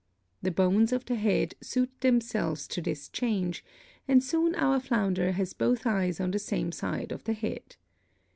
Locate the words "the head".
1.05-1.53, 7.25-7.75